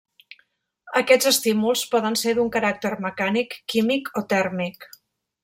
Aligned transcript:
Aquests 1.01 1.29
estímuls 1.31 1.83
poden 1.91 2.17
ser 2.21 2.33
d'un 2.39 2.49
caràcter 2.57 2.93
mecànic, 3.09 3.55
químic, 3.75 4.11
o 4.23 4.25
tèrmic. 4.35 4.91